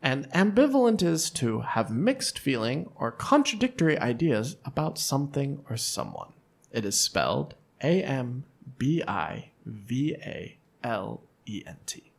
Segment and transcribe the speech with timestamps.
[0.00, 6.32] And ambivalent is to have mixed feeling or contradictory ideas about something or someone.
[6.70, 8.44] It is spelled A M
[8.78, 12.12] B I V A L E N T.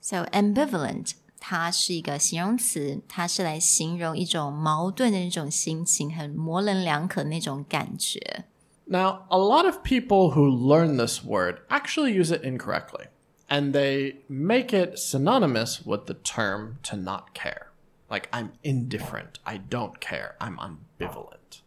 [0.00, 8.46] So ambivalent，它是一个形容词，它是来形容一种矛盾的那种心情，很模棱两可的那种感觉。
[8.86, 13.06] Now, a lot of people who learn this word actually use it incorrectly,
[13.49, 17.71] and they make it synonymous with the term to not care.
[18.09, 21.61] Like, I'm indifferent, I don't care, I'm ambivalent.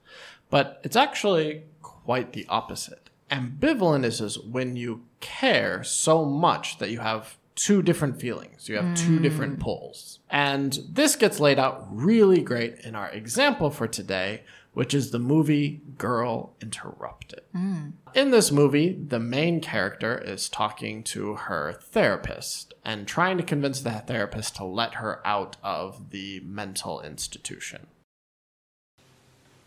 [0.48, 3.10] But it's actually quite the opposite.
[3.30, 8.96] Ambivalent is when you care so much that you have two different feelings, you have
[8.96, 9.22] two mm.
[9.22, 10.18] different poles.
[10.30, 15.18] And this gets laid out really great in our example for today, which is the
[15.18, 17.42] movie Girl Interrupted.
[17.52, 17.90] Hmm.
[18.14, 23.80] In this movie, the main character is talking to her therapist and trying to convince
[23.80, 27.88] the therapist to let her out of the mental institution.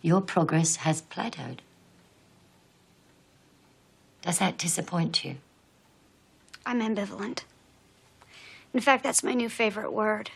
[0.02, 1.60] Your progress has plateaued.
[4.22, 5.36] Does that disappoint you?
[6.66, 7.44] I'm ambivalent.
[8.74, 10.32] In fact, that's my new favorite word.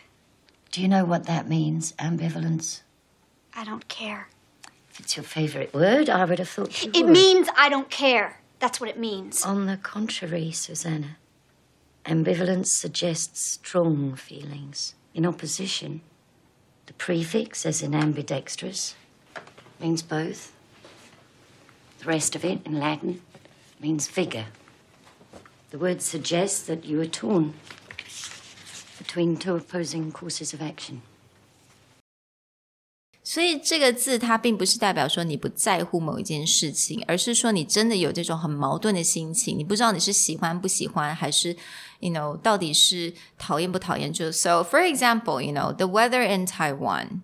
[0.70, 2.82] Do you know what that means, ambivalence?
[3.54, 4.28] I don't care.
[4.98, 7.10] If it's your favorite word, I would have thought It would.
[7.10, 8.40] means I don't care.
[8.58, 9.44] That's what it means.
[9.44, 11.18] On the contrary, Susanna,
[12.04, 16.00] ambivalence suggests strong feelings in opposition.
[16.86, 18.96] The prefix, as in ambidextrous,
[19.78, 20.52] means both.
[22.00, 23.20] The rest of it, in Latin,
[23.78, 24.46] means vigor.
[25.70, 27.54] The word suggests that you are torn
[28.98, 31.02] between two opposing courses of action.
[33.27, 41.55] 所以这个字它并不是代表说你不在乎某一件事情，而是说你真的有这种很矛盾的心情，你不知道你是喜欢不喜欢，还是
[42.01, 44.11] you know 到底是讨厌不讨厌。
[44.11, 47.21] 就 so for example, you know the weather in Taiwan.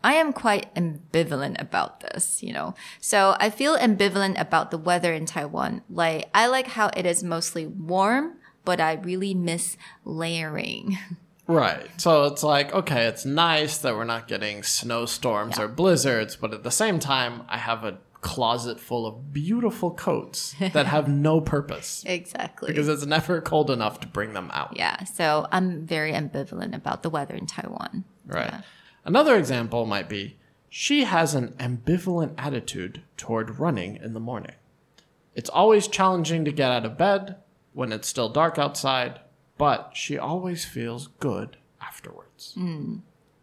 [0.00, 2.74] I am quite ambivalent about this, you know.
[3.00, 5.82] So I feel ambivalent about the weather in Taiwan.
[5.88, 8.34] Like I like how it is mostly warm,
[8.64, 10.96] but I really miss layering.
[11.51, 11.87] Right.
[11.97, 16.63] So it's like, okay, it's nice that we're not getting snowstorms or blizzards, but at
[16.63, 22.03] the same time, I have a closet full of beautiful coats that have no purpose
[22.05, 22.67] exactly.
[22.67, 24.77] because it's never cold enough to bring them out.
[24.77, 28.05] Yeah, so I'm very ambivalent about the weather in Taiwan.
[28.25, 28.53] Right.
[29.03, 30.37] Another example might be
[30.69, 34.55] she has an ambivalent attitude toward running in the morning.
[35.35, 37.37] It's always challenging to get out of bed
[37.73, 39.19] when it's still dark outside,
[39.57, 42.53] but she always feels good afterwards.
[42.55, 42.97] Hmm.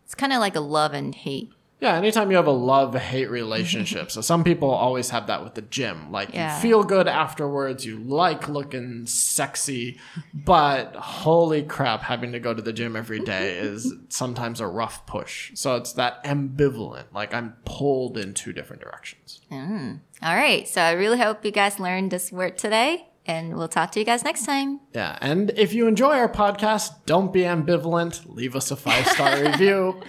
[0.04, 1.50] It's kind of like a love and hate.
[1.80, 4.10] Yeah, anytime you have a love hate relationship.
[4.10, 6.10] so some people always have that with the gym.
[6.10, 6.56] Like Yeah.
[6.56, 9.96] you feel good afterwards, you like looking sexy,
[10.34, 15.06] but holy crap, having to go to the gym every day is sometimes a rough
[15.06, 15.52] push.
[15.54, 19.40] So it's that ambivalent, like I'm pulled in two different directions.
[19.48, 19.92] Hmm.
[20.20, 23.92] All right, so I really hope you guys learned this word today, and we'll talk
[23.92, 24.80] to you guys next time.
[24.94, 28.22] Yeah, and if you enjoy our podcast, don't be ambivalent.
[28.26, 30.00] Leave us a five star review,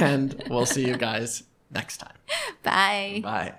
[0.00, 2.16] and we'll see you guys next time.
[2.62, 3.20] Bye.
[3.22, 3.54] Bye.